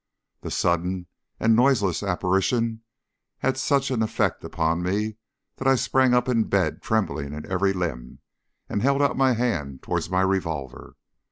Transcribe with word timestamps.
The 0.41 0.49
sudden 0.49 1.05
and 1.39 1.55
noiseless 1.55 2.01
apparition 2.01 2.81
had 3.37 3.55
such 3.55 3.91
an 3.91 4.01
effect 4.01 4.43
upon 4.43 4.81
me 4.81 5.17
that 5.57 5.67
I 5.67 5.75
sprang 5.75 6.15
up 6.15 6.27
in 6.27 6.45
bed 6.45 6.81
trembling 6.81 7.33
in 7.33 7.45
every 7.45 7.71
limb, 7.71 8.17
and 8.67 8.81
held 8.81 9.03
out 9.03 9.15
my 9.15 9.33
hand 9.33 9.83
towards 9.83 10.09
my 10.09 10.21
revolver. 10.21 10.95